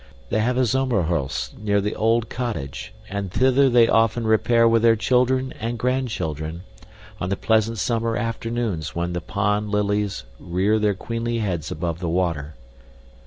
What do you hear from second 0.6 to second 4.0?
zomerhuis near the old cottage and thither they